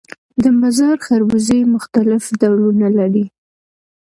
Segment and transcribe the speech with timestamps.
[0.43, 3.25] د مزار خربوزې مختلف ډولونه لري